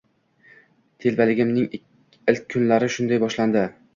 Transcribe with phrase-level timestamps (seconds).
[1.05, 3.67] Telbaligimning ilk kunlari shunday boshlandi.